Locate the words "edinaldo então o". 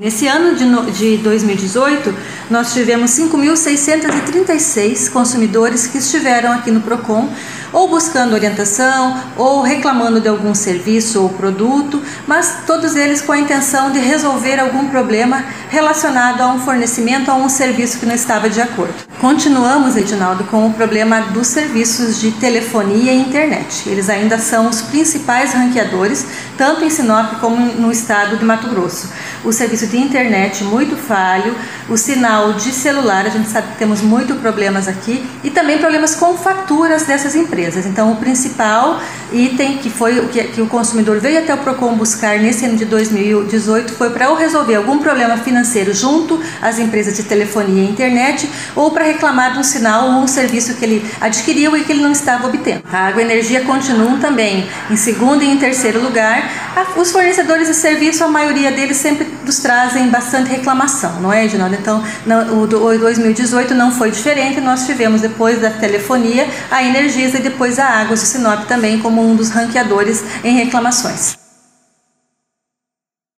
61.44-62.66